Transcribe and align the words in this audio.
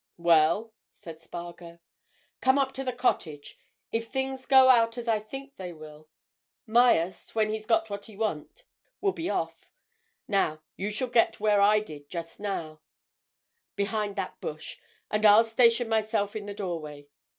"Well?" 0.17 0.73
said 0.91 1.21
Spargo. 1.21 1.77
"Come 2.41 2.57
up 2.57 2.71
to 2.73 2.83
the 2.83 2.91
cottage. 2.91 3.55
If 3.91 4.07
things 4.07 4.47
turn 4.47 4.67
out 4.67 4.97
as 4.97 5.07
I 5.07 5.19
think 5.19 5.57
they 5.57 5.73
will, 5.73 6.09
Myerst, 6.65 7.35
when 7.35 7.51
he's 7.51 7.67
got 7.67 7.87
what 7.91 8.05
he 8.05 8.17
wants, 8.17 8.63
will 8.99 9.11
be 9.11 9.29
off. 9.29 9.69
Now, 10.27 10.63
you 10.75 10.89
shall 10.89 11.09
get 11.09 11.39
where 11.39 11.61
I 11.61 11.81
did 11.81 12.09
just 12.09 12.39
now, 12.39 12.81
behind 13.75 14.15
that 14.15 14.41
bush, 14.41 14.79
and 15.11 15.23
I'll 15.23 15.43
station 15.43 15.87
myself 15.87 16.35
in 16.35 16.47
the 16.47 16.55
doorway. 16.55 17.07